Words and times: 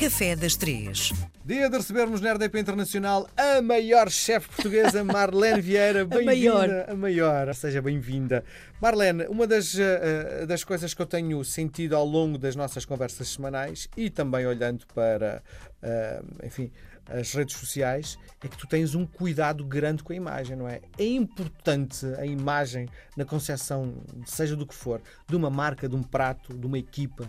Café 0.00 0.34
das 0.34 0.56
Três. 0.56 1.12
Dia 1.44 1.68
de 1.68 1.76
recebermos 1.76 2.22
na 2.22 2.32
RDP 2.32 2.58
Internacional 2.58 3.28
a 3.36 3.60
maior 3.60 4.10
chefe 4.10 4.48
portuguesa, 4.48 5.04
Marlene 5.04 5.60
Vieira. 5.60 6.06
Bem-vinda. 6.08 6.86
A 6.88 6.94
maior. 6.94 7.54
Seja 7.54 7.82
bem-vinda. 7.82 8.42
Marlene, 8.80 9.26
uma 9.26 9.46
das, 9.46 9.74
uh, 9.74 10.46
das 10.46 10.64
coisas 10.64 10.94
que 10.94 11.02
eu 11.02 11.06
tenho 11.06 11.44
sentido 11.44 11.94
ao 11.94 12.06
longo 12.06 12.38
das 12.38 12.56
nossas 12.56 12.86
conversas 12.86 13.28
semanais 13.28 13.90
e 13.94 14.08
também 14.08 14.46
olhando 14.46 14.86
para, 14.94 15.42
uh, 15.82 16.46
enfim, 16.46 16.72
as 17.10 17.34
redes 17.34 17.56
sociais, 17.56 18.16
é 18.42 18.48
que 18.48 18.56
tu 18.56 18.66
tens 18.66 18.94
um 18.94 19.04
cuidado 19.04 19.64
grande 19.64 20.02
com 20.02 20.12
a 20.12 20.16
imagem, 20.16 20.56
não 20.56 20.68
é? 20.68 20.80
É 20.96 21.04
importante 21.04 22.06
a 22.18 22.24
imagem 22.24 22.88
na 23.16 23.24
concepção, 23.24 23.94
seja 24.24 24.56
do 24.56 24.66
que 24.66 24.74
for, 24.74 25.02
de 25.28 25.36
uma 25.36 25.50
marca, 25.50 25.88
de 25.88 25.96
um 25.96 26.02
prato, 26.02 26.56
de 26.56 26.66
uma 26.66 26.78
equipa. 26.78 27.28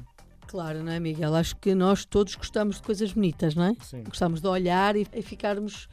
Claro, 0.51 0.83
não 0.83 0.91
é, 0.91 0.99
Miguel? 0.99 1.33
Acho 1.33 1.55
que 1.55 1.73
nós 1.73 2.03
todos 2.03 2.35
gostamos 2.35 2.75
de 2.75 2.81
coisas 2.81 3.13
bonitas, 3.13 3.55
não 3.55 3.63
é? 3.63 3.73
Sim. 3.81 4.03
Gostamos 4.03 4.41
de 4.41 4.47
olhar 4.47 4.97
e, 4.97 5.07
e 5.13 5.21
ficarmos. 5.21 5.87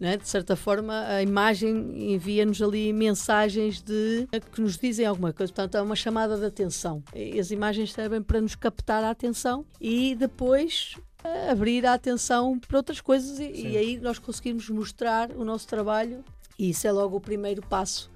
É? 0.00 0.16
De 0.16 0.26
certa 0.26 0.56
forma, 0.56 1.04
a 1.06 1.22
imagem 1.22 2.12
envia-nos 2.12 2.60
ali 2.60 2.90
mensagens 2.90 3.82
de 3.82 4.26
que 4.50 4.60
nos 4.60 4.78
dizem 4.78 5.06
alguma 5.06 5.32
coisa. 5.32 5.52
Portanto, 5.52 5.76
é 5.76 5.82
uma 5.82 5.94
chamada 5.94 6.36
de 6.38 6.44
atenção. 6.44 7.04
E 7.14 7.38
as 7.38 7.52
imagens 7.52 7.92
servem 7.92 8.20
para 8.20 8.40
nos 8.40 8.56
captar 8.56 9.04
a 9.04 9.10
atenção 9.10 9.64
e 9.78 10.16
depois 10.16 10.96
eh, 11.22 11.50
abrir 11.50 11.84
a 11.84 11.92
atenção 11.92 12.58
para 12.58 12.78
outras 12.78 13.00
coisas 13.00 13.38
e, 13.38 13.44
e, 13.44 13.76
aí 13.76 14.00
nós 14.00 14.18
conseguimos 14.18 14.70
mostrar 14.70 15.30
o 15.32 15.44
nosso 15.44 15.68
trabalho 15.68 16.24
e 16.58 16.70
isso 16.70 16.86
é 16.86 16.92
logo 16.92 17.18
o 17.18 17.20
primeiro 17.20 17.60
passo. 17.60 18.10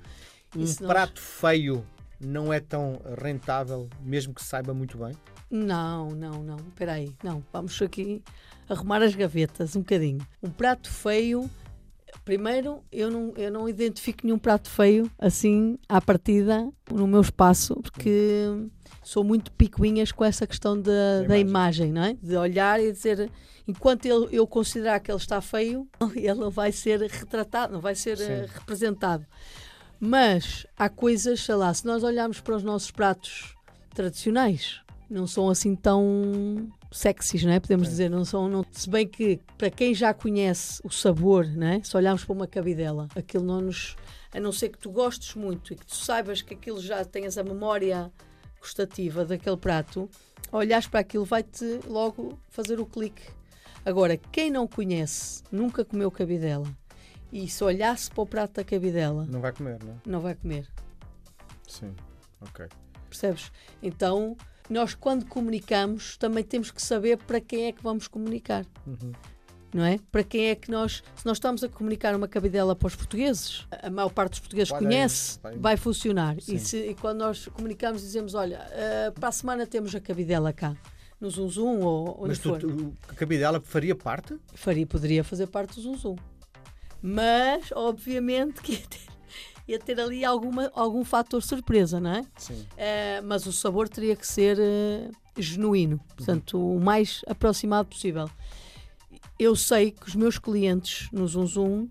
Um 0.56 0.86
prato 0.86 1.20
feio 1.20 1.86
não 2.19 2.50
é 2.50 2.61
tão 2.61 2.98
rentável, 3.22 3.91
mesmo 4.00 4.33
que 4.33 4.42
saiba 4.42 4.72
muito 4.72 4.97
bem? 4.97 5.14
Não, 5.54 6.10
não, 6.10 6.42
não. 6.42 6.56
Espera 6.56 6.94
aí. 6.94 7.14
Não, 7.22 7.40
vamos 7.52 7.80
aqui 7.80 8.20
arrumar 8.68 9.02
as 9.02 9.14
gavetas 9.14 9.77
um 9.77 9.80
bocadinho. 9.80 10.27
Um 10.42 10.50
prato 10.50 10.90
feio... 10.90 11.48
Primeiro, 12.24 12.83
eu 12.91 13.11
não, 13.11 13.34
eu 13.36 13.52
não 13.52 13.69
identifico 13.69 14.20
nenhum 14.24 14.38
prato 14.38 14.70
feio 14.70 15.11
assim 15.19 15.78
à 15.86 16.00
partida 16.00 16.66
no 16.91 17.06
meu 17.06 17.20
espaço, 17.20 17.74
porque 17.83 18.46
sou 19.02 19.22
muito 19.22 19.52
picuinhas 19.52 20.11
com 20.11 20.24
essa 20.24 20.46
questão 20.46 20.80
da, 20.80 21.24
da 21.28 21.38
imagem, 21.38 21.92
não 21.92 22.02
é? 22.02 22.14
De 22.14 22.34
olhar 22.34 22.80
e 22.80 22.91
dizer, 22.91 23.30
enquanto 23.68 24.06
eu, 24.06 24.30
eu 24.30 24.46
considerar 24.46 25.00
que 25.00 25.11
ele 25.11 25.18
está 25.18 25.41
feio, 25.42 25.86
ele 26.16 26.41
não 26.41 26.50
vai 26.50 26.72
ser 26.72 27.00
retratado, 27.02 27.74
não 27.74 27.80
vai 27.80 27.94
ser 27.94 28.16
uh, 28.16 28.48
representado. 28.55 29.27
Mas 30.00 30.66
há 30.78 30.89
coisas, 30.89 31.41
sei 31.41 31.56
lá, 31.56 31.74
se 31.74 31.84
nós 31.84 32.02
olharmos 32.02 32.41
para 32.41 32.56
os 32.56 32.62
nossos 32.62 32.91
pratos 32.91 33.55
tradicionais, 33.94 34.83
não 35.08 35.27
são 35.27 35.48
assim 35.48 35.74
tão 35.74 36.70
sexys, 36.91 37.44
não 37.44 37.52
é? 37.52 37.60
Podemos 37.60 37.88
é. 37.88 37.91
dizer, 37.91 38.10
não 38.10 38.24
são. 38.24 38.48
Não... 38.48 38.64
Se 38.70 38.88
bem 38.88 39.06
que, 39.06 39.41
para 39.58 39.70
quem 39.70 39.94
já 39.94 40.14
conhece 40.14 40.80
o 40.84 40.91
sabor, 40.91 41.46
não 41.46 41.66
é? 41.66 41.83
se 41.83 41.96
olharmos 41.96 42.24
para 42.24 42.33
uma 42.33 42.46
cabidela, 42.46 43.08
aquilo 43.14 43.44
não 43.44 43.61
nos. 43.61 43.96
A 44.33 44.41
não 44.41 44.50
ser 44.50 44.70
que 44.70 44.78
tu 44.78 44.91
gostes 44.91 45.34
muito 45.34 45.72
e 45.72 45.77
que 45.77 45.86
tu 45.86 45.94
saibas 45.94 46.42
que 46.42 46.55
aquilo 46.55 46.80
já 46.80 47.05
tenhas 47.05 47.38
a 47.38 47.44
memória 47.44 48.11
gustativa 48.58 49.24
daquele 49.24 49.56
prato, 49.56 50.08
olhares 50.50 50.86
para 50.86 51.00
aquilo 51.00 51.24
vai-te 51.24 51.80
logo 51.86 52.39
fazer 52.48 52.80
o 52.80 52.86
clique. 52.86 53.22
Agora, 53.84 54.16
quem 54.16 54.50
não 54.50 54.66
conhece, 54.66 55.42
nunca 55.52 55.84
comeu 55.84 56.11
cabidela, 56.11 56.66
e 57.30 57.46
se 57.46 57.62
olhasse 57.62 58.11
para 58.11 58.22
o 58.22 58.27
prato 58.27 58.55
da 58.55 58.64
cabidela... 58.64 59.27
Não 59.27 59.41
vai 59.41 59.52
comer, 59.52 59.78
não 59.84 59.92
é? 59.92 59.96
Não 60.06 60.20
vai 60.20 60.34
comer. 60.34 60.66
Sim, 61.68 61.94
ok. 62.41 62.66
Percebes? 63.11 63.52
Então, 63.83 64.36
nós 64.69 64.95
quando 64.95 65.27
comunicamos 65.27 66.17
também 66.17 66.43
temos 66.43 66.70
que 66.70 66.81
saber 66.81 67.19
para 67.19 67.41
quem 67.41 67.67
é 67.67 67.73
que 67.73 67.83
vamos 67.83 68.09
comunicar. 68.09 68.65
Uhum. 68.87 69.12
Não 69.73 69.84
é? 69.84 69.98
Para 70.12 70.23
quem 70.23 70.51
é 70.51 70.55
que 70.55 70.70
nós, 70.70 71.03
se 71.17 71.27
nós 71.27 71.37
estamos 71.37 71.65
a 71.65 71.69
comunicar 71.69 72.15
uma 72.15 72.29
cabidela 72.29 72.77
para 72.77 72.87
os 72.87 72.95
portugueses, 72.95 73.67
a 73.83 73.91
maior 73.91 74.09
parte 74.09 74.31
dos 74.31 74.41
portugueses 74.41 74.70
Pode 74.70 74.85
conhece, 74.85 75.41
ir, 75.53 75.59
vai 75.59 75.77
funcionar. 75.77 76.36
E, 76.47 76.61
se, 76.61 76.77
e, 76.77 76.95
quando 76.95 77.19
nós 77.19 77.48
comunicamos, 77.48 78.01
dizemos: 78.01 78.35
Olha, 78.35 78.64
uh, 78.70 79.13
para 79.19 79.30
a 79.30 79.33
semana 79.33 79.67
temos 79.67 79.92
a 79.92 80.01
cabidela 80.01 80.53
cá 80.53 80.77
no 81.20 81.29
Zum 81.29 81.48
Zum 81.48 81.80
ou, 81.80 82.20
ou 82.20 82.29
Mas 82.29 82.39
tu, 82.39 82.57
tu, 82.57 82.97
a 83.08 83.14
cabidela 83.14 83.61
faria 83.61 83.97
parte? 83.97 84.36
Faria, 84.55 84.86
poderia 84.86 85.24
fazer 85.24 85.48
parte 85.48 85.74
do 85.74 85.80
Zum 85.80 85.97
Zum. 85.97 86.17
Mas, 87.03 87.73
obviamente, 87.73 88.63
que 88.63 88.80
ia 89.67 89.79
ter 89.79 89.98
ali 89.98 90.25
alguma, 90.25 90.70
algum 90.75 91.05
fator 91.05 91.42
surpresa, 91.42 91.98
não 91.98 92.11
é? 92.11 92.25
Sim. 92.36 92.55
Uh, 92.55 93.25
mas 93.25 93.47
o 93.47 93.52
sabor 93.52 93.89
teria 93.89 94.14
que 94.14 94.27
ser 94.27 94.58
uh, 94.58 95.11
genuíno, 95.36 95.98
portanto, 96.17 96.58
uhum. 96.58 96.77
o 96.77 96.80
mais 96.80 97.23
aproximado 97.27 97.89
possível. 97.89 98.29
Eu 99.39 99.57
sei 99.57 99.91
que 99.91 100.07
os 100.07 100.14
meus 100.14 100.39
clientes 100.39 101.08
no 101.13 101.27
Zoom 101.27 101.47
Zoom 101.47 101.89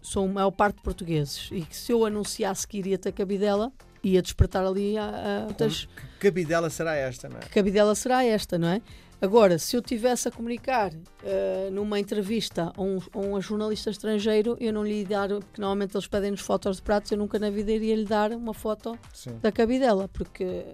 são 0.00 0.24
a 0.24 0.28
maior 0.28 0.50
parte 0.50 0.80
portugueses 0.80 1.50
e 1.52 1.60
que 1.62 1.76
se 1.76 1.92
eu 1.92 2.04
anunciasse 2.04 2.66
que 2.66 2.78
iria 2.78 2.96
ter 2.96 3.12
cabidela, 3.12 3.70
ia 4.02 4.22
despertar 4.22 4.64
ali 4.64 4.96
a, 4.96 5.04
a 5.04 5.44
muitas... 5.44 5.86
Que 6.18 6.28
cabidela 6.28 6.70
será 6.70 6.94
esta, 6.94 7.28
não 7.28 7.38
é? 7.38 7.40
Que 7.40 7.50
cabidela 7.50 7.94
será 7.94 8.24
esta, 8.24 8.56
não 8.56 8.68
é? 8.68 8.80
Agora, 9.20 9.58
se 9.58 9.76
eu 9.76 9.82
tivesse 9.82 10.28
a 10.28 10.30
comunicar 10.30 10.92
uh, 10.92 11.70
numa 11.72 11.98
entrevista 11.98 12.72
a 12.76 12.80
um, 12.80 12.98
a 13.12 13.18
um, 13.18 13.40
jornalista 13.40 13.90
estrangeiro, 13.90 14.56
eu 14.60 14.72
não 14.72 14.84
lhe 14.84 15.00
ia 15.00 15.06
dar, 15.06 15.28
porque 15.28 15.60
normalmente 15.60 15.96
eles 15.96 16.06
pedem-nos 16.06 16.40
fotos 16.40 16.76
de 16.76 16.82
pratos, 16.82 17.10
eu 17.10 17.18
nunca 17.18 17.36
na 17.36 17.50
vida 17.50 17.72
iria 17.72 17.96
lhe 17.96 18.04
dar 18.04 18.30
uma 18.30 18.54
foto 18.54 18.96
Sim. 19.12 19.36
da 19.42 19.50
cabidela, 19.50 20.08
porque 20.08 20.66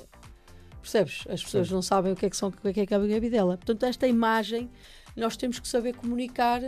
percebes? 0.83 1.25
As 1.31 1.43
pessoas 1.43 1.69
Sim. 1.69 1.75
não 1.75 1.81
sabem 1.81 2.13
o 2.13 2.17
que 2.17 2.27
é 2.27 2.31
que 2.31 2.37
são 2.37 2.51
o 2.51 2.53
que 2.53 2.69
é, 2.69 2.87
que 2.87 2.95
é 2.95 2.97
a 2.99 3.01
cabidela. 3.01 3.57
Portanto, 3.57 3.87
esta 3.87 4.07
imagem 4.07 4.71
nós 5.17 5.39
temos 5.39 5.59
que 5.59 5.67
saber 5.67 5.95
comunicar. 5.95 6.61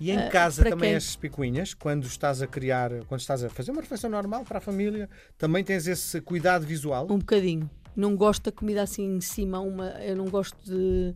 E 0.00 0.10
em 0.10 0.18
uh, 0.18 0.30
casa 0.30 0.64
também 0.64 0.90
quem? 0.90 0.96
as 0.96 1.14
picuinhas, 1.14 1.72
quando 1.72 2.04
estás 2.06 2.42
a 2.42 2.48
criar, 2.48 2.90
quando 3.04 3.20
estás 3.20 3.44
a 3.44 3.48
fazer 3.48 3.70
uma 3.70 3.80
refeição 3.80 4.10
normal 4.10 4.44
para 4.44 4.58
a 4.58 4.60
família, 4.60 5.08
também 5.38 5.62
tens 5.62 5.86
esse 5.86 6.20
cuidado 6.20 6.66
visual? 6.66 7.06
Um 7.08 7.18
bocadinho 7.18 7.70
não 7.96 8.14
gosto 8.14 8.44
da 8.44 8.52
comida 8.52 8.82
assim 8.82 9.16
em 9.16 9.20
cima, 9.20 9.58
uma, 9.58 9.88
eu 10.02 10.14
não 10.14 10.26
gosto 10.26 10.56
de 10.64 11.14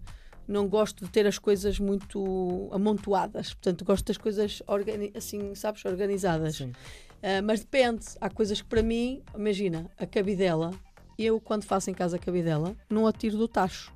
não 0.48 0.66
gosto 0.66 1.04
de 1.04 1.10
ter 1.12 1.26
as 1.28 1.38
coisas 1.38 1.78
muito 1.78 2.68
amontoadas, 2.72 3.54
portanto 3.54 3.84
gosto 3.84 4.06
das 4.06 4.16
coisas 4.16 4.60
assim, 5.14 5.54
sabes, 5.54 5.84
organizadas. 5.84 6.58
Uh, 6.58 6.72
mas 7.44 7.60
depende, 7.60 8.04
há 8.20 8.28
coisas 8.28 8.60
que 8.60 8.66
para 8.66 8.82
mim, 8.82 9.22
imagina, 9.32 9.88
a 9.96 10.04
cabidela, 10.04 10.72
eu 11.16 11.40
quando 11.40 11.62
faço 11.62 11.88
em 11.88 11.94
casa 11.94 12.16
a 12.16 12.18
cabidela, 12.18 12.74
não 12.88 13.06
a 13.06 13.12
tiro 13.12 13.36
do 13.36 13.46
tacho. 13.46 13.94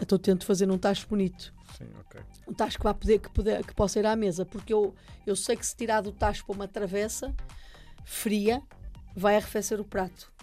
Então 0.00 0.16
tento 0.18 0.46
fazer 0.46 0.66
num 0.66 0.78
tacho 0.78 1.08
bonito. 1.08 1.52
Sim, 1.76 1.88
ok. 1.98 2.20
Um 2.46 2.54
tacho 2.54 2.78
que, 2.78 2.84
vá 2.84 2.94
poder, 2.94 3.18
que, 3.18 3.30
poder, 3.30 3.66
que 3.66 3.74
possa 3.74 3.98
ir 3.98 4.06
à 4.06 4.14
mesa, 4.14 4.44
porque 4.44 4.72
eu, 4.72 4.94
eu 5.26 5.34
sei 5.34 5.56
que 5.56 5.66
se 5.66 5.74
tirar 5.74 6.00
do 6.00 6.12
tacho 6.12 6.46
para 6.46 6.54
uma 6.54 6.68
travessa 6.68 7.34
fria, 8.04 8.62
vai 9.16 9.34
arrefecer 9.34 9.80
o 9.80 9.84
prato 9.84 10.35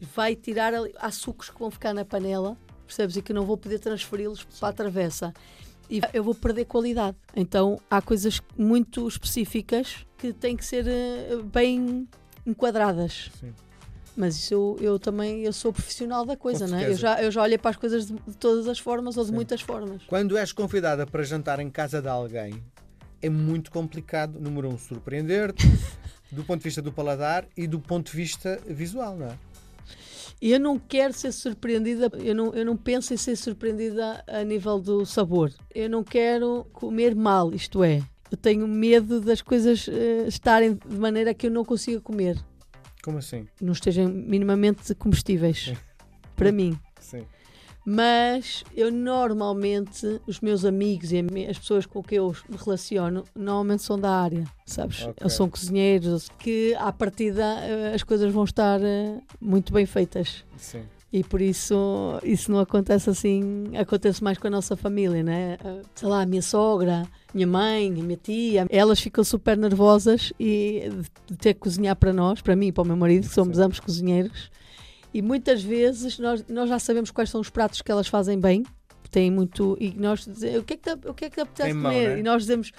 vai 0.00 0.34
tirar 0.34 0.72
açúcares 0.98 1.50
que 1.50 1.58
vão 1.58 1.70
ficar 1.70 1.94
na 1.94 2.04
panela, 2.04 2.56
percebes? 2.86 3.16
E 3.16 3.22
que 3.22 3.32
não 3.32 3.44
vou 3.44 3.56
poder 3.56 3.78
transferi-los 3.78 4.44
para 4.44 4.68
a 4.68 4.72
travessa. 4.72 5.32
E 5.88 6.00
eu 6.12 6.22
vou 6.22 6.34
perder 6.34 6.64
qualidade. 6.64 7.16
Então 7.34 7.80
há 7.90 8.02
coisas 8.02 8.40
muito 8.56 9.06
específicas 9.06 10.04
que 10.18 10.32
têm 10.32 10.56
que 10.56 10.64
ser 10.64 10.84
uh, 10.86 11.42
bem 11.44 12.08
enquadradas. 12.44 13.30
Sim. 13.40 13.52
Mas 14.16 14.36
isso 14.36 14.54
eu, 14.54 14.76
eu, 14.80 14.98
também 14.98 15.42
eu 15.42 15.52
sou 15.52 15.72
profissional 15.72 16.24
da 16.24 16.36
coisa, 16.36 16.66
não 16.66 16.78
é? 16.78 16.88
Eu 16.88 16.96
já, 16.96 17.22
eu 17.22 17.30
já 17.30 17.42
olhei 17.42 17.58
para 17.58 17.72
as 17.72 17.76
coisas 17.76 18.06
de, 18.06 18.14
de 18.14 18.36
todas 18.38 18.66
as 18.66 18.78
formas 18.78 19.16
ou 19.16 19.24
de 19.24 19.28
Sim. 19.28 19.34
muitas 19.34 19.60
formas. 19.60 20.02
Quando 20.06 20.38
és 20.38 20.52
convidada 20.52 21.06
para 21.06 21.22
jantar 21.22 21.60
em 21.60 21.68
casa 21.68 22.00
de 22.00 22.08
alguém, 22.08 22.62
é 23.20 23.28
muito 23.28 23.70
complicado, 23.70 24.40
número 24.40 24.68
um, 24.68 24.78
surpreender-te, 24.78 25.66
do 26.32 26.42
ponto 26.44 26.60
de 26.60 26.64
vista 26.64 26.80
do 26.80 26.90
paladar 26.90 27.46
e 27.54 27.66
do 27.66 27.78
ponto 27.78 28.10
de 28.10 28.16
vista 28.16 28.58
visual, 28.66 29.16
não 29.16 29.26
é? 29.26 29.38
Eu 30.40 30.60
não 30.60 30.78
quero 30.78 31.12
ser 31.12 31.32
surpreendida, 31.32 32.10
eu 32.22 32.34
não, 32.34 32.54
eu 32.54 32.64
não 32.64 32.76
penso 32.76 33.14
em 33.14 33.16
ser 33.16 33.36
surpreendida 33.36 34.22
a 34.26 34.44
nível 34.44 34.78
do 34.78 35.06
sabor. 35.06 35.52
Eu 35.74 35.88
não 35.88 36.04
quero 36.04 36.66
comer 36.72 37.14
mal, 37.14 37.52
isto 37.54 37.82
é, 37.82 38.02
eu 38.30 38.36
tenho 38.36 38.66
medo 38.66 39.20
das 39.20 39.40
coisas 39.40 39.86
uh, 39.86 40.26
estarem 40.26 40.74
de 40.74 40.98
maneira 40.98 41.32
que 41.32 41.46
eu 41.46 41.50
não 41.50 41.64
consiga 41.64 42.00
comer. 42.00 42.36
Como 43.02 43.18
assim? 43.18 43.46
Não 43.60 43.72
estejam 43.72 44.08
minimamente 44.08 44.94
comestíveis. 44.94 45.72
Para 46.34 46.50
mim. 46.50 46.78
Sim. 47.00 47.24
Mas 47.88 48.64
eu 48.74 48.90
normalmente, 48.90 50.20
os 50.26 50.40
meus 50.40 50.64
amigos 50.64 51.12
e 51.12 51.24
as 51.48 51.56
pessoas 51.56 51.86
com 51.86 52.02
quem 52.02 52.18
eu 52.18 52.34
me 52.48 52.56
relaciono, 52.56 53.22
normalmente 53.32 53.84
são 53.84 53.96
da 53.96 54.10
área, 54.10 54.44
sabes? 54.66 55.06
Okay. 55.06 55.30
São 55.30 55.48
cozinheiros, 55.48 56.28
que 56.36 56.74
à 56.80 56.92
partida 56.92 57.44
eh, 57.60 57.92
as 57.94 58.02
coisas 58.02 58.32
vão 58.32 58.42
estar 58.42 58.82
eh, 58.82 59.20
muito 59.40 59.72
bem 59.72 59.86
feitas. 59.86 60.44
Sim. 60.56 60.82
E 61.12 61.22
por 61.22 61.40
isso, 61.40 62.18
isso 62.24 62.50
não 62.50 62.58
acontece 62.58 63.08
assim, 63.08 63.70
acontece 63.76 64.22
mais 64.22 64.36
com 64.36 64.48
a 64.48 64.50
nossa 64.50 64.76
família, 64.76 65.22
né? 65.22 65.56
Eh, 65.64 65.82
sei 65.94 66.08
lá, 66.08 66.22
a 66.22 66.26
minha 66.26 66.42
sogra, 66.42 67.04
minha 67.32 67.46
mãe, 67.46 67.86
a 67.86 68.02
minha 68.02 68.18
tia, 68.20 68.66
elas 68.68 68.98
ficam 68.98 69.22
super 69.22 69.56
nervosas 69.56 70.32
e 70.40 70.90
de 71.24 71.36
ter 71.36 71.54
que 71.54 71.60
cozinhar 71.60 71.94
para 71.94 72.12
nós, 72.12 72.40
para 72.42 72.56
mim 72.56 72.66
e 72.66 72.72
para 72.72 72.82
o 72.82 72.86
meu 72.86 72.96
marido, 72.96 73.28
que 73.28 73.34
somos 73.34 73.58
Sim. 73.58 73.62
ambos 73.62 73.78
cozinheiros 73.78 74.50
e 75.16 75.22
muitas 75.22 75.62
vezes 75.62 76.18
nós, 76.18 76.44
nós 76.46 76.68
já 76.68 76.78
sabemos 76.78 77.10
quais 77.10 77.30
são 77.30 77.40
os 77.40 77.48
pratos 77.48 77.80
que 77.80 77.90
elas 77.90 78.06
fazem 78.06 78.38
bem, 78.38 78.62
tem 79.10 79.30
muito. 79.30 79.74
E 79.80 79.94
nós 79.96 80.26
dizemos, 80.26 80.60
o 80.60 80.62
que 80.62 80.74
é 80.74 80.76
que 80.76 80.82
te, 80.82 81.08
o 81.08 81.14
que 81.14 81.24
é 81.24 81.30
que 81.30 81.36
te 81.36 81.40
apetece 81.40 81.70
Tem 81.70 81.72
mão, 81.72 81.90
comer? 81.90 82.08
né? 82.10 82.18
E 82.18 82.22
nós 82.22 82.42
dizemos, 82.42 82.70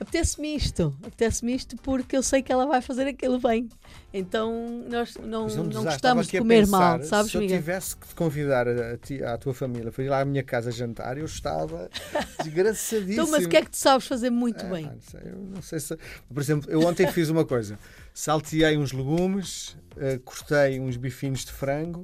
apetece-me 0.00 0.54
isto, 0.56 0.94
apetece-me 1.02 1.54
isto 1.54 1.76
porque 1.76 2.16
eu 2.16 2.22
sei 2.22 2.42
que 2.42 2.52
ela 2.52 2.66
vai 2.66 2.80
fazer 2.82 3.06
aquilo 3.06 3.38
bem. 3.38 3.68
Então 4.12 4.84
nós 4.88 5.14
não, 5.16 5.48
é 5.48 5.52
um 5.60 5.64
não 5.64 5.84
gostamos 5.84 6.26
de 6.26 6.38
comer 6.38 6.60
pensar, 6.60 6.98
mal, 6.98 7.02
sabes, 7.02 7.30
Se 7.32 7.36
eu 7.36 7.40
Miguel? 7.40 7.58
tivesse 7.58 7.96
que 7.96 8.08
te 8.08 8.14
convidar 8.14 8.68
a 8.68 8.96
ti, 8.96 9.22
à 9.22 9.36
tua 9.38 9.54
família 9.54 9.90
para 9.90 10.04
ir 10.04 10.08
lá 10.08 10.20
à 10.20 10.24
minha 10.24 10.42
casa 10.42 10.70
jantar, 10.70 11.18
eu 11.18 11.24
estava 11.24 11.88
desgraçadíssimo. 12.42 13.12
Então, 13.12 13.30
mas 13.30 13.44
o 13.44 13.48
que 13.48 13.56
é 13.56 13.62
que 13.62 13.70
tu 13.70 13.76
sabes 13.76 14.06
fazer 14.06 14.30
muito 14.30 14.64
É, 14.64 14.68
bem? 14.68 14.84
não 14.86 15.00
sei, 15.00 15.20
eu 15.24 15.38
não 15.38 15.62
sei 15.62 15.80
se. 15.80 15.96
Por 16.32 16.40
exemplo, 16.42 16.70
eu 16.70 16.80
ontem 16.82 17.06
fiz 17.08 17.28
uma 17.28 17.44
coisa: 17.44 17.78
salteei 18.12 18.76
uns 18.76 18.92
legumes, 18.92 19.76
eh, 19.96 20.18
cortei 20.24 20.80
uns 20.80 20.96
bifinhos 20.96 21.44
de 21.44 21.52
frango 21.52 22.02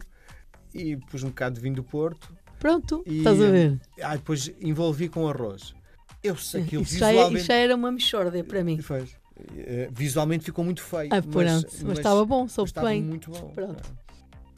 e 0.74 0.96
pus 0.96 1.22
um 1.22 1.28
bocado 1.28 1.56
de 1.56 1.60
vinho 1.60 1.76
do 1.76 1.84
Porto. 1.84 2.32
Pronto, 2.58 3.02
E, 3.06 3.18
estás 3.18 3.40
a 3.40 3.50
ver? 3.50 3.80
Ah, 4.02 4.16
depois 4.16 4.52
envolvi 4.60 5.08
com 5.08 5.26
arroz. 5.28 5.74
Eu 6.22 6.36
sei 6.36 6.64
que 6.64 6.76
eu 6.76 6.82
Isso 6.82 6.98
já, 6.98 7.08
é- 7.08 7.12
visualmente. 7.12 7.38
isso 7.40 7.46
já 7.46 7.54
era 7.54 7.74
uma 7.74 7.90
mexórdia 7.92 8.44
para 8.44 8.62
mim. 8.62 8.80
Fez. 8.82 9.10
Eh, 9.56 9.88
Visualmente 9.90 10.44
ficou 10.44 10.64
muito 10.64 10.82
feio. 10.82 11.08
Ah, 11.12 11.22
pronto, 11.22 11.66
mas, 11.84 11.98
estava 11.98 12.24
bom, 12.26 12.42
mas 12.42 12.52
soube 12.52 12.72
bem. 12.82 13.02
muito 13.02 13.30
bom. 13.30 13.50
Pronto. 13.54 13.82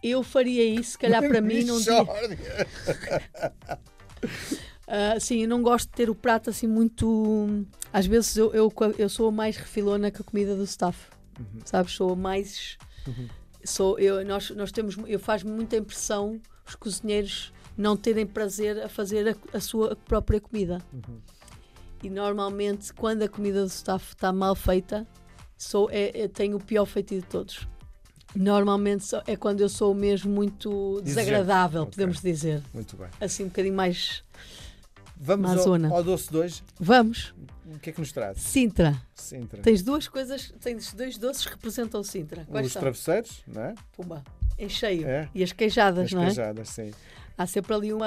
Eu 0.03 0.23
faria 0.25 0.65
isso, 0.65 0.93
se 0.93 0.99
calhar 0.99 1.23
para 1.27 1.41
mim 1.41 1.63
não 1.63 1.81
tinha. 1.81 2.01
Mixórdia. 2.01 2.39
Ah, 4.95 5.19
sim, 5.19 5.43
eu 5.43 5.49
não 5.49 5.63
gosto 5.63 5.87
de 5.87 5.93
ter 5.95 6.11
o 6.11 6.15
prato 6.15 6.51
assim 6.51 6.67
muito. 6.67 7.65
Às 7.93 8.05
vezes 8.05 8.37
eu, 8.37 8.53
eu, 8.53 8.71
eu 8.99 9.09
sou 9.09 9.29
a 9.29 9.33
mais 9.33 9.57
refilona 9.57 10.11
que 10.11 10.21
a 10.21 10.25
comida 10.25 10.55
do 10.55 10.65
staff. 10.65 10.99
Uhum. 11.39 11.61
Sabes? 11.65 11.93
Sou 11.95 12.13
a 12.13 12.17
mais. 12.17 12.77
Sou, 13.65 13.99
eu, 13.99 14.23
nós, 14.25 14.51
nós 14.51 14.71
temos, 14.71 14.97
eu 15.07 15.19
faz 15.19 15.43
muita 15.45 15.77
impressão 15.77 16.39
os 16.67 16.75
cozinheiros 16.75 17.53
não 17.77 17.97
terem 17.97 18.27
prazer 18.27 18.83
a 18.83 18.89
fazer 18.89 19.29
a, 19.53 19.57
a 19.57 19.61
sua 19.61 19.97
própria 19.97 20.41
comida. 20.41 20.83
Uhum. 20.93 21.21
E 22.03 22.11
normalmente, 22.11 22.93
quando 22.93 23.23
a 23.23 23.29
comida 23.29 23.61
do 23.63 23.69
staff 23.69 24.09
está 24.15 24.33
mal 24.33 24.55
feita, 24.55 25.07
sou, 25.57 25.89
é, 25.91 26.23
é- 26.23 26.29
tenho 26.29 26.57
o 26.57 26.61
pior 26.61 26.85
feitio 26.85 27.21
de 27.21 27.27
todos. 27.27 27.67
Normalmente 28.35 29.07
é 29.27 29.37
quando 29.37 29.61
eu 29.61 29.69
sou 29.69 29.95
mesmo 29.95 30.33
muito 30.33 31.01
desagradável, 31.03 31.83
Ok. 31.83 31.93
podemos 31.93 32.21
dizer. 32.21 32.63
Muito 32.73 32.97
bem. 32.97 33.09
Assim, 33.21 33.45
um 33.45 33.49
bocadinho 33.49 33.75
mais. 33.75 34.25
Vamos 35.17 35.51
ao, 35.51 35.57
Mazona. 35.57 35.91
ao 35.91 36.03
doce 36.03 36.35
hoje. 36.37 36.63
Vamos, 36.81 37.33
O 37.75 37.79
que 37.79 37.91
é 37.91 37.93
que 37.93 38.01
nos 38.01 38.11
traz? 38.11 38.39
Sintra. 38.39 39.01
Sintra. 39.15 39.63
Tens 39.63 39.83
duas 39.83 40.09
coisas, 40.09 40.53
tens 40.61 40.93
dois 40.93 41.17
doces 41.17 41.45
que 41.47 41.53
representam 41.53 42.03
Sintra. 42.03 42.45
Quais 42.51 42.67
Os 42.67 42.73
são? 42.73 42.81
travesseiros, 42.83 43.43
não 43.47 43.63
é? 43.63 43.75
Pumba. 43.97 44.23
Em 44.59 44.69
cheio. 44.69 45.07
É. 45.07 45.29
E 45.35 45.43
as 45.45 45.53
queijadas, 45.53 46.07
As 46.07 46.13
não 46.13 46.23
é? 46.23 46.27
queijadas, 46.27 46.69
sim. 46.71 46.91
Há 47.37 47.47
sempre 47.47 47.75
ali 47.75 47.93
uma. 47.93 48.07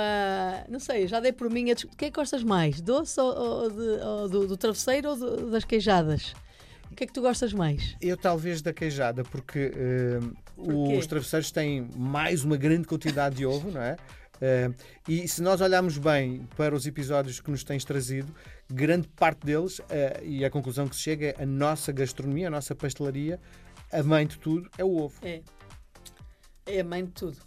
Não 0.70 0.80
sei, 0.80 1.08
já 1.08 1.20
dei 1.20 1.32
por 1.34 1.50
mim. 1.50 1.72
A... 1.72 1.74
dis- 1.74 1.86
O 1.86 1.90
que 1.90 2.06
é 2.06 2.12
que 2.12 2.16
gostas 2.16 2.44
mais? 2.44 2.80
Doce 2.82 3.20
ou, 3.20 3.36
ou 3.36 3.70
de- 3.72 4.04
ou 4.04 4.30
do, 4.30 4.48
do 4.48 4.58
travesseiro 4.58 5.10
ou 5.10 5.16
do- 5.18 5.50
das 5.52 5.66
queijadas? 5.66 6.34
O 6.92 6.96
que 6.96 7.04
é 7.04 7.08
que 7.08 7.14
tu 7.14 7.22
gostas 7.22 7.52
mais? 7.52 7.96
Eu 8.00 8.16
talvez 8.16 8.62
da 8.62 8.72
queijada, 8.72 9.24
porque 9.24 9.72
Porquê? 10.56 10.98
os 10.98 11.08
travesseiros 11.08 11.52
têm 11.52 11.90
mais 11.96 12.44
uma 12.46 12.56
grande 12.56 12.88
quantidade 12.88 13.36
de 13.36 13.46
ovo, 13.46 13.72
não 13.72 13.82
é? 13.82 13.98
Eh, 14.40 14.70
e 15.08 15.28
se 15.28 15.42
nós 15.42 15.60
olharmos 15.62 15.98
bem 15.98 16.48
para 16.56 16.76
os 16.76 16.86
episódios 16.86 17.40
que 17.40 17.50
nos 17.50 17.64
tens 17.64 17.84
trazido, 17.84 18.34
grande 18.72 19.08
parte 19.10 19.46
deles, 19.46 19.82
eh, 19.90 20.22
e 20.24 20.46
a 20.46 20.50
conclusão 20.50 20.88
que 20.88 20.96
se 20.96 21.02
chega 21.02 21.34
é 21.38 21.44
a 21.44 21.46
nossa 21.46 21.92
gastronomia, 21.92 22.48
a 22.48 22.52
nossa 22.52 22.76
pastelaria, 22.76 23.40
a 23.92 24.04
mãe 24.04 24.28
de 24.28 24.38
tudo 24.38 24.70
é 24.78 24.84
o 24.84 24.96
ovo. 24.98 25.16
É. 25.24 25.42
É 26.66 26.80
a 26.80 26.84
mãe 26.84 27.04
de 27.06 27.12
tudo. 27.12 27.38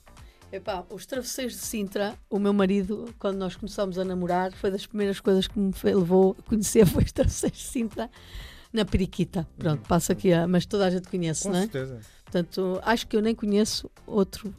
Epá, 0.50 0.84
os 0.90 1.04
travesseiros 1.04 1.52
de 1.54 1.60
Sintra, 1.60 2.14
o 2.30 2.38
meu 2.38 2.54
marido, 2.54 3.14
quando 3.18 3.36
nós 3.36 3.54
começámos 3.54 3.98
a 3.98 4.04
namorar, 4.04 4.50
foi 4.52 4.70
das 4.70 4.86
primeiras 4.86 5.20
coisas 5.20 5.46
que 5.46 5.58
me 5.58 5.70
levou 5.84 6.34
a 6.38 6.42
conhecer 6.42 6.86
foi 6.88 7.04
os 7.04 7.12
travesseiros 7.12 7.58
de 7.58 7.64
Sintra 7.64 8.10
na 8.72 8.84
Periquita. 8.84 9.46
Pronto, 9.58 9.86
passo 9.86 10.10
aqui 10.12 10.32
a. 10.32 10.48
Mas 10.48 10.64
toda 10.64 10.86
a 10.86 10.90
gente 10.90 11.08
conhece, 11.08 11.42
Com 11.42 11.50
não 11.50 11.56
é? 11.58 11.60
certeza. 11.62 12.00
Portanto, 12.24 12.80
acho 12.82 13.06
que 13.06 13.14
eu 13.16 13.20
nem 13.20 13.34
conheço 13.34 13.90
outro, 14.06 14.54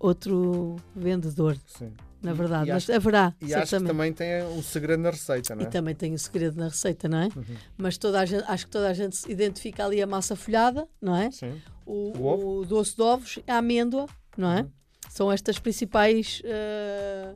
outro 0.00 0.76
vendedor, 0.94 1.56
Sim. 1.66 1.92
na 2.22 2.30
E- 2.30 2.34
verdade. 2.34 2.70
e 2.70 2.72
mas 2.72 2.82
acho- 2.84 2.92
haverá, 2.94 3.34
E 3.40 3.44
acho 3.54 3.62
que 3.62 3.68
certamente. 3.68 3.88
também 3.88 4.12
tem 4.14 4.42
um 4.44 4.62
segredo 4.62 5.02
na 5.02 5.10
receita, 5.10 5.54
não 5.54 5.62
E 5.62 5.66
é? 5.66 5.68
também 5.68 5.94
tem 5.94 6.14
o 6.14 6.18
segredo 6.18 6.58
na 6.58 6.68
receita, 6.68 7.08
não 7.10 7.18
é? 7.18 7.26
Uhum. 7.36 7.44
Mas 7.76 7.98
toda 7.98 8.20
a 8.20 8.24
gente, 8.24 8.44
acho 8.48 8.64
que 8.66 8.70
toda 8.72 8.88
a 8.88 8.94
gente 8.94 9.16
se 9.16 9.30
identifica 9.30 9.84
ali 9.84 10.00
a 10.00 10.06
massa 10.06 10.34
folhada, 10.34 10.88
não 11.00 11.14
é? 11.14 11.30
Sim. 11.30 11.60
O, 11.84 12.12
O 12.18 12.58
o 12.60 12.64
doce 12.64 12.96
de 12.96 13.02
ovos, 13.02 13.38
a 13.46 13.58
amêndoa, 13.58 14.06
não 14.36 14.50
é? 14.52 14.60
Uhum. 14.62 14.70
São 15.08 15.30
estas 15.32 15.58
principais 15.58 16.42
eh, 16.44 17.34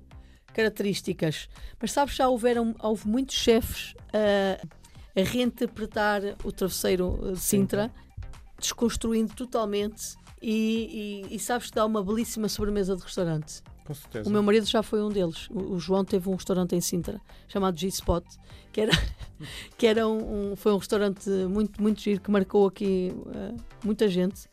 características. 0.53 1.49
Mas 1.81 1.93
sabes, 1.93 2.15
já 2.15 2.29
houveram, 2.29 2.75
houve 2.83 3.07
muitos 3.09 3.37
chefes 3.37 3.95
eh, 4.13 4.61
a 5.17 5.21
reinterpretar 5.23 6.23
o 6.45 6.53
travesseiro 6.53 7.33
de 7.33 7.41
Sintra, 7.41 7.91
desconstruindo 8.59 9.35
totalmente. 9.35 10.15
E, 10.43 11.25
e- 11.31 11.35
e 11.37 11.39
sabes 11.39 11.69
que 11.69 11.75
dá 11.77 11.85
uma 11.85 12.03
belíssima 12.03 12.49
sobremesa 12.49 12.97
de 12.97 13.03
restaurante. 13.03 13.63
Com 13.87 13.93
certeza. 13.95 14.29
O 14.29 14.33
meu 14.33 14.43
marido 14.43 14.65
já 14.67 14.83
foi 14.83 15.03
um 15.03 15.09
deles. 15.11 15.49
O, 15.51 15.79
João 15.79 16.03
teve 16.05 16.29
um 16.31 16.35
restaurante 16.35 16.75
em 16.75 16.81
Sintra 16.81 17.21
chamado 17.49 17.79
G-Spot, 17.79 18.25
que 18.73 18.81
era, 18.81 18.93
que 19.77 19.87
era 19.87 20.07
um, 20.09 20.53
um- 20.53 20.57
foi 20.57 20.73
um 20.73 20.79
restaurante 20.79 21.29
muito, 21.29 21.83
muito 21.83 22.01
giro 22.01 22.21
que 22.23 22.31
marcou 22.31 22.67
aqui 22.67 23.13
eh, 23.35 23.55
muita 23.85 24.09
gente. 24.09 24.49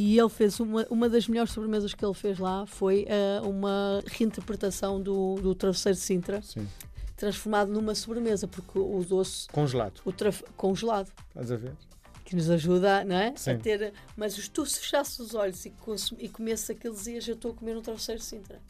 E 0.00 0.16
ele 0.16 0.28
fez 0.28 0.60
uma, 0.60 0.86
uma 0.90 1.08
das 1.08 1.26
melhores 1.26 1.50
sobremesas 1.52 1.92
que 1.92 2.04
ele 2.04 2.14
fez 2.14 2.38
lá 2.38 2.64
foi 2.66 3.04
eh, 3.08 3.40
uma 3.42 4.00
reinterpretação 4.06 5.00
do, 5.02 5.34
do 5.42 5.54
travesseiro 5.56 5.98
de 5.98 6.04
Sintra, 6.04 6.40
Sim. 6.40 6.68
transformado 7.16 7.72
numa 7.72 7.96
sobremesa, 7.96 8.46
porque 8.46 8.78
o 8.78 9.04
doce 9.04 9.48
Congelado. 9.48 10.00
o 10.04 10.12
traf- 10.12 10.44
congelado 10.56 11.10
Estás 11.30 11.50
a 11.50 11.56
ver? 11.56 11.72
que 12.24 12.36
nos 12.36 12.48
ajuda 12.48 13.02
não 13.04 13.16
é? 13.16 13.32
Sim. 13.36 13.50
a 13.52 13.58
ter. 13.58 13.92
Mas 14.16 14.34
se 14.34 14.48
tu 14.48 14.64
se 14.64 14.78
fechasses 14.78 15.18
os 15.18 15.34
olhos 15.34 15.64
e, 15.66 15.70
cons- 15.70 16.14
e 16.18 16.28
comesses 16.28 16.70
aquilo, 16.70 16.94
dizias: 16.94 17.26
Eu 17.26 17.34
estou 17.34 17.50
a 17.50 17.54
comer 17.54 17.76
um 17.76 17.82
travesseiro 17.82 18.20
de 18.20 18.26
Sintra. 18.26 18.60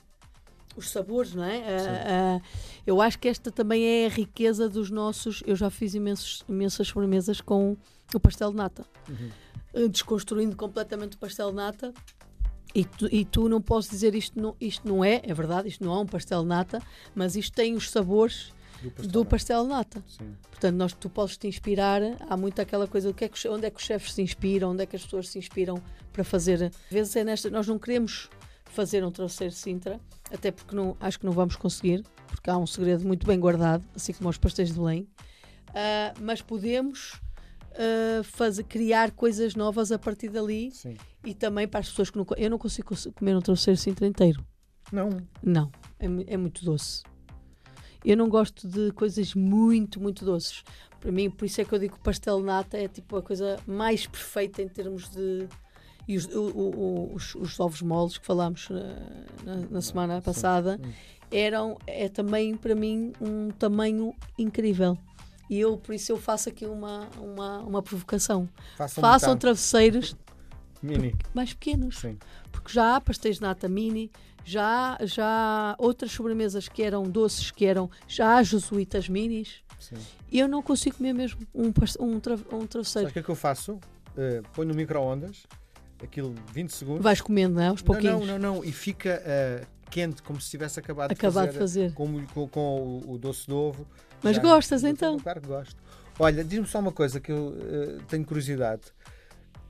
Os 0.77 0.89
sabores, 0.91 1.35
não 1.35 1.45
é? 1.45 1.59
Ah, 1.59 2.39
ah, 2.39 2.49
eu 2.87 3.03
acho 3.03 3.19
que 3.19 3.27
esta 3.29 3.51
também 3.51 3.85
é 3.85 4.07
a 4.07 4.09
riqueza 4.09 4.67
dos 4.69 4.91
nossos. 4.91 5.43
Eu 5.45 5.57
já 5.57 5.69
fiz 5.71 5.93
imensos, 5.93 6.43
imensas 6.49 6.87
sobremesas 6.89 7.41
com 7.41 7.77
o 8.15 8.21
pastel 8.21 8.51
de 8.53 8.57
nata, 8.57 8.87
Uhum. 9.09 9.29
Ah, 9.75 9.89
desconstruindo 9.89 10.57
completamente 10.57 11.17
o 11.17 11.19
pastel 11.19 11.53
nata. 11.53 11.93
E 12.75 12.85
tu, 12.85 13.09
e 13.11 13.25
tu 13.25 13.49
não 13.49 13.61
posso 13.63 13.91
dizer 13.91 14.15
isto 14.15 14.39
não, 14.39 14.55
isto 14.61 14.87
não 14.87 15.03
é, 15.05 15.23
é 15.25 15.33
verdade, 15.33 15.69
isto 15.69 15.83
não 15.83 15.95
é 15.95 16.01
um 16.01 16.07
pastel 16.07 16.45
nata, 16.45 16.83
mas 17.15 17.35
isto 17.35 17.55
tem 17.55 17.75
os 17.75 17.91
sabores 17.91 18.53
Do 18.83 18.91
pastel. 18.91 19.11
do 19.13 19.25
pastel 19.25 19.65
nata. 19.65 20.05
Sim. 20.07 20.37
Portanto, 20.51 20.77
nós, 20.77 20.93
tu 20.93 21.09
podes 21.09 21.37
te 21.37 21.49
inspirar. 21.49 22.03
Há 22.29 22.37
muito 22.37 22.61
aquela 22.61 22.87
coisa 22.87 23.13
que 23.13 23.25
é 23.25 23.29
que, 23.29 23.49
onde 23.49 23.67
é 23.67 23.71
que 23.71 23.79
os 23.79 23.85
chefes 23.85 24.13
se 24.13 24.23
inspiram, 24.23 24.73
onde 24.73 24.83
é 24.83 24.87
que 24.87 24.97
as 24.97 25.03
pessoas 25.03 25.29
se 25.29 25.39
inspiram 25.39 25.83
para 26.13 26.23
fazer. 26.25 26.63
Às 26.65 26.73
vezes 26.91 27.17
é 27.17 27.25
nesta. 27.25 27.49
Nós 27.49 27.67
não 27.67 27.79
queremos 27.79 28.29
fazer 28.67 29.03
um 29.03 29.11
travesseiro 29.11 29.55
Sintra, 29.55 29.99
até 30.31 30.51
porque 30.51 30.77
não, 30.77 30.95
acho 31.01 31.19
que 31.19 31.25
não 31.25 31.33
vamos 31.33 31.57
conseguir, 31.57 32.05
porque 32.27 32.51
há 32.51 32.59
um 32.59 32.67
segredo 32.67 33.07
muito 33.07 33.27
bem 33.27 33.41
guardado, 33.41 33.83
assim 33.97 34.13
como 34.13 34.29
os 34.29 34.37
pastéis 34.37 34.69
de 34.69 34.75
Belém. 34.79 35.09
Ah, 35.75 36.13
mas 36.21 36.43
podemos 36.43 37.19
ah, 37.79 38.23
fazer, 38.25 38.65
criar 38.65 39.13
coisas 39.13 39.55
novas 39.55 39.91
a 39.93 39.99
partir 39.99 40.29
dali 40.29 40.71
Sim. 40.73 40.97
e 41.25 41.33
também 41.35 41.67
para 41.69 41.81
as 41.81 41.89
pessoas 41.89 42.11
que 42.11 42.19
não. 42.19 42.27
Eu 42.37 42.51
não 42.51 42.59
consigo 42.59 42.89
cons- 42.89 43.09
comer 43.15 43.37
um 43.37 43.41
travesseiro 43.41 43.77
de 43.77 43.83
Sintra 43.83 44.07
inteiro. 44.07 44.45
Não. 44.93 45.11
Não, 45.43 45.71
é, 45.99 46.07
é 46.35 46.37
muito 46.37 46.65
doce. 46.65 47.03
Eu 48.05 48.17
não 48.17 48.29
gosto 48.29 48.67
de 48.69 48.93
coisas 48.93 49.35
muito, 49.35 50.01
muito 50.01 50.25
doces. 50.25 50.63
Para 51.01 51.13
mim, 51.13 51.29
por 51.31 51.45
isso 51.45 51.61
é 51.61 51.65
que 51.65 51.73
eu 51.73 51.79
digo 51.79 51.97
que 51.97 52.03
pastel 52.03 52.41
nata 52.41 52.77
é 52.79 52.89
tipo 52.89 53.17
a 53.17 53.23
coisa 53.23 53.59
mais 53.67 54.07
perfeita 54.07 54.63
em 54.63 54.69
termos 54.69 55.09
de. 55.11 55.47
E 56.07 56.17
os, 56.17 56.25
o- 56.27 56.49
o- 56.57 57.15
os, 57.15 57.35
os 57.35 57.61
ovos 57.61 57.83
moles 57.83 58.17
que 58.17 58.25
falámos 58.25 58.69
eh, 58.71 59.27
na, 59.45 59.57
na 59.71 59.81
semana 59.83 60.23
passada 60.23 60.81
eram 61.31 61.77
é 61.87 62.09
também 62.09 62.57
para 62.57 62.75
mim 62.75 63.13
um 63.21 63.51
tamanho 63.51 64.15
incrível. 64.39 64.97
E 65.51 65.59
eu 65.61 65.77
por 65.77 65.95
isso 65.95 66.13
eu 66.13 66.17
faço 66.19 66.49
aqui 66.49 66.67
uma, 66.67 67.09
uma, 67.19 67.59
uma 67.61 67.83
provocação. 67.83 68.49
Façam, 68.77 69.01
Façam 69.03 69.37
travesseiros 69.37 70.15
Mini. 70.83 71.15
mais 71.35 71.53
pequenos 71.53 71.99
Sim. 71.99 72.19
porque 72.53 72.73
já 72.73 72.97
há 72.97 73.01
pastéis 73.01 73.37
de 73.37 73.43
nata 73.43 73.69
mini, 73.69 74.11
já, 74.45 74.97
já 75.03 75.25
há 75.27 75.75
outras 75.79 76.13
sobremesas 76.13 76.69
que 76.69 76.83
eram 76.83 77.03
doces, 77.05 77.51
que 77.51 77.65
eram, 77.65 77.91
já 78.07 78.37
há 78.37 78.43
jesuítas 78.43 79.09
minis. 79.09 79.63
Sim. 79.79 79.97
E 80.31 80.39
eu 80.39 80.49
não 80.49 80.63
consigo 80.63 80.97
comer 80.97 81.13
mesmo 81.13 81.41
um, 81.55 81.69
um, 81.69 82.21
tra- 82.21 82.35
um 82.35 82.39
Sabe 82.61 82.67
travesseiro. 82.69 83.09
o 83.09 83.13
que 83.13 83.19
é 83.19 83.23
que 83.23 83.29
eu 83.29 83.35
faço? 83.37 83.79
Eh, 84.17 84.43
ponho 84.53 84.69
no 84.71 84.75
micro-ondas, 84.75 85.45
aquilo 86.03 86.35
20 86.53 86.71
segundos. 86.71 87.03
Vais 87.03 87.21
comendo, 87.21 87.55
não 87.55 87.63
é? 87.63 87.69
Aos 87.69 87.81
não, 87.83 87.87
pouquinhos. 87.87 88.27
não, 88.27 88.39
não, 88.39 88.55
não. 88.57 88.65
E 88.65 88.73
fica 88.73 89.23
eh, 89.25 89.65
quente, 89.91 90.23
como 90.23 90.41
se 90.41 90.51
tivesse 90.51 90.79
acabado, 90.79 91.13
Acabado 91.13 91.47
de 91.49 91.53
de 91.53 91.59
fazer. 91.59 91.91
fazer. 91.91 91.95
Com, 91.95 92.27
com- 92.27 92.49
com 92.49 92.81
o, 93.07 93.13
o 93.13 93.19
doce 93.19 93.47
de 93.47 93.53
ovo. 93.53 93.87
Mas 94.23 94.37
Já- 94.37 94.43
gostas, 94.43 94.85
então? 94.85 95.19
Claro 95.19 95.41
que 95.41 95.47
gosto. 95.49 95.77
Olha, 96.19 96.43
diz-me 96.45 96.67
só 96.67 96.81
uma 96.81 96.93
coisa 96.93 97.21
que 97.21 97.31
eu 97.31 97.57
eh, 97.59 97.99
tenho 98.09 98.25
curiosidade. 98.25 98.83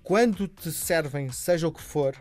Quando 0.02 0.48
te 0.48 0.72
servem, 0.72 1.30
seja 1.30 1.68
o 1.68 1.72
que 1.72 1.82
for, 1.82 2.14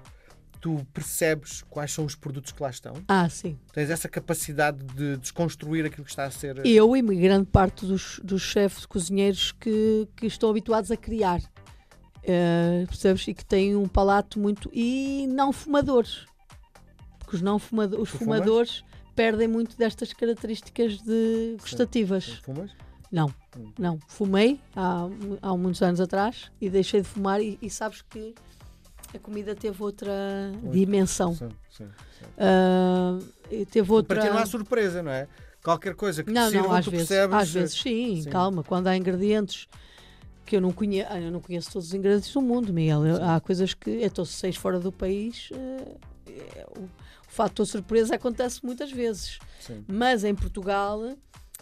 tu 0.59 0.85
percebes 0.93 1.61
quais 1.69 1.91
são 1.93 2.03
os 2.03 2.15
produtos 2.15 2.51
que 2.51 2.61
lá 2.61 2.69
estão? 2.69 2.93
Ah, 3.07 3.29
sim. 3.29 3.57
Tens 3.71 3.89
essa 3.89 4.09
capacidade 4.09 4.83
de 4.83 5.15
desconstruir 5.17 5.85
aquilo 5.85 6.03
que 6.03 6.09
está 6.11 6.25
a 6.25 6.31
ser. 6.31 6.65
Eu 6.65 6.97
e 6.97 7.01
grande 7.01 7.45
parte 7.49 7.85
dos, 7.85 8.19
dos 8.23 8.41
chefes 8.41 8.85
cozinheiros 8.85 9.53
que, 9.53 10.07
que 10.17 10.25
estão 10.27 10.49
habituados 10.49 10.91
a 10.91 10.97
criar. 10.97 11.39
Uh, 12.23 12.85
percebes? 12.87 13.25
E 13.29 13.33
que 13.33 13.45
têm 13.45 13.77
um 13.77 13.87
palato 13.87 14.37
muito. 14.37 14.69
e 14.73 15.25
não 15.29 15.53
fumadores. 15.53 16.25
Porque 17.27 17.35
os, 17.35 17.41
não 17.41 17.59
fumado... 17.59 18.01
os 18.01 18.09
fumadores 18.09 18.85
perdem 19.13 19.49
muito 19.49 19.77
destas 19.77 20.13
características 20.13 21.01
de 21.01 21.57
gustativas. 21.59 22.23
Sim. 22.23 22.37
Fumas? 22.41 22.71
Não, 23.11 23.27
hum. 23.57 23.73
não. 23.77 23.99
Fumei 24.07 24.61
há, 24.73 25.09
há 25.41 25.57
muitos 25.57 25.81
anos 25.81 25.99
atrás 25.99 26.49
e 26.61 26.69
deixei 26.69 27.01
de 27.01 27.07
fumar 27.07 27.41
e, 27.41 27.59
e 27.61 27.69
sabes 27.69 28.01
que 28.01 28.33
a 29.13 29.19
comida 29.19 29.53
teve 29.53 29.83
outra 29.83 30.13
dimensão. 30.71 31.35
Sim, 31.35 31.49
sim, 31.69 31.87
sim. 32.17 32.25
Uh, 32.37 33.65
teve 33.65 33.91
outra... 33.91 34.15
Para 34.15 34.25
ti 34.25 34.33
não 34.33 34.41
há 34.41 34.45
surpresa, 34.45 35.03
não 35.03 35.11
é? 35.11 35.27
Qualquer 35.61 35.95
coisa 35.95 36.23
que 36.23 36.31
não, 36.31 36.47
te 36.47 36.51
sirva, 36.51 36.67
não, 36.69 36.75
às 36.75 36.85
tu 36.85 36.91
vezes, 36.91 37.07
percebes... 37.09 37.35
Às 37.35 37.49
vezes 37.51 37.81
sim, 37.81 38.21
sim, 38.21 38.29
calma. 38.29 38.63
Quando 38.63 38.87
há 38.87 38.95
ingredientes 38.95 39.67
que 40.45 40.55
eu 40.55 40.61
não 40.61 40.71
conheço, 40.71 41.09
ah, 41.11 41.19
eu 41.19 41.29
não 41.29 41.41
conheço 41.41 41.69
todos 41.73 41.89
os 41.89 41.93
ingredientes 41.93 42.31
do 42.31 42.41
mundo, 42.41 42.71
Miguel. 42.71 43.05
Eu, 43.05 43.21
há 43.21 43.41
coisas 43.41 43.73
que 43.73 43.89
eu 43.89 44.07
estou 44.07 44.25
seis 44.25 44.55
fora 44.55 44.79
do 44.79 44.93
país, 44.93 45.49
uh, 45.51 45.97
fator 47.37 47.65
surpresa 47.65 48.15
acontece 48.15 48.65
muitas 48.65 48.91
vezes. 48.91 49.37
Sim. 49.59 49.85
Mas 49.87 50.23
em 50.23 50.33
Portugal 50.33 51.15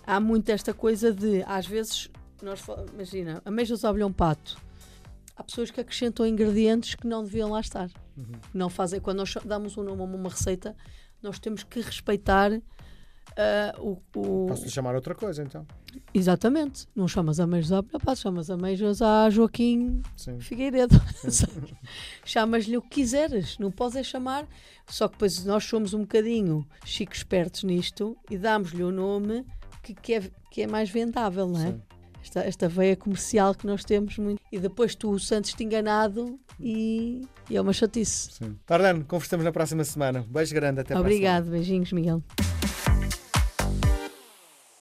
há 0.07 0.19
muito 0.19 0.49
esta 0.49 0.73
coisa 0.73 1.13
de, 1.13 1.43
às 1.45 1.67
vezes, 1.67 2.09
nós 2.41 2.63
imagina, 2.93 3.41
ameijas 3.43 3.83
ao 3.83 3.91
abelhão 3.91 4.11
pato 4.11 4.57
há 5.35 5.43
pessoas 5.43 5.69
que 5.69 5.81
acrescentam 5.81 6.25
ingredientes 6.25 6.95
que 6.95 7.05
não 7.05 7.23
deviam 7.23 7.49
lá 7.51 7.59
estar. 7.59 7.89
Uhum. 8.17 8.39
Não 8.53 8.69
fazem. 8.69 8.99
Quando 8.99 9.17
nós 9.17 9.33
damos 9.43 9.77
um 9.77 9.83
nome 9.83 10.01
a 10.01 10.05
uma 10.05 10.29
receita, 10.29 10.75
nós 11.21 11.39
temos 11.39 11.63
que 11.63 11.81
respeitar 11.81 12.51
uh, 12.53 12.61
o, 13.79 14.01
o. 14.15 14.47
Posso-lhe 14.47 14.71
chamar 14.71 14.95
outra 14.95 15.13
coisa 15.13 15.43
então? 15.43 15.67
Exatamente. 16.13 16.87
Não 16.95 17.07
chamas 17.07 17.39
ameijos 17.39 17.71
à 17.71 17.83
Pá, 17.83 18.15
chamas 18.15 18.49
ameijos 18.49 19.01
a 19.01 19.29
Joaquim 19.29 20.01
Sim. 20.15 20.39
Figueiredo. 20.39 20.95
Chamas-lhe 22.23 22.77
o 22.77 22.81
que 22.81 22.89
quiseres. 22.89 23.57
Não 23.57 23.71
podes 23.71 23.95
é 23.95 24.03
chamar. 24.03 24.47
Só 24.87 25.07
que 25.07 25.13
depois 25.13 25.43
nós 25.45 25.63
somos 25.63 25.93
um 25.93 26.01
bocadinho 26.01 26.65
chico 26.83 27.13
espertos 27.13 27.63
nisto 27.63 28.15
e 28.29 28.37
damos-lhe 28.37 28.83
o 28.83 28.91
nome 28.91 29.45
que, 29.83 29.93
que, 29.93 30.13
é, 30.13 30.23
que 30.51 30.61
é 30.61 30.67
mais 30.67 30.89
vendável, 30.89 31.47
não 31.47 31.61
é? 31.61 31.71
Sim 31.71 31.81
esta, 32.25 32.39
esta 32.41 32.67
veia 32.67 32.95
comercial 32.95 33.53
que 33.53 33.67
nós 33.67 33.83
temos 33.85 34.17
muito. 34.17 34.41
E 34.51 34.59
depois 34.59 34.95
tu 34.95 35.17
sentes-te 35.19 35.63
enganado 35.63 36.39
e, 36.59 37.21
e, 37.49 37.55
é 37.55 37.61
uma 37.61 37.73
chatice. 37.73 38.31
Sim. 38.31 38.57
Conversamos 39.07 39.45
na 39.45 39.51
próxima 39.51 39.83
semana. 39.83 40.21
Um 40.27 40.33
beijo 40.33 40.53
grande, 40.53 40.81
até 40.81 40.97
Obrigado, 40.97 41.49
beijinhos, 41.49 41.91
Miguel. 41.91 42.23